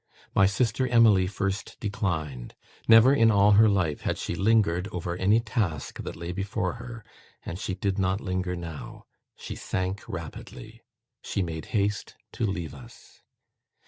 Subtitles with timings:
[0.33, 2.55] My sister Emily first declined....
[2.87, 7.05] Never in all her life had she lingered over any task that lay before her,
[7.45, 9.05] and she did not linger now.
[9.35, 10.81] She sank rapidly.
[11.21, 13.21] She made haste to leave us.